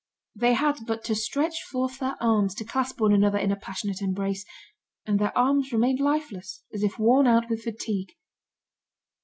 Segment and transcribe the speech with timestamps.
[0.33, 4.01] They had but to stretch forth their arms to clasp one another in a passionate
[4.01, 4.43] embrace,
[5.05, 8.11] and their arms remained lifeless, as if worn out with fatigue.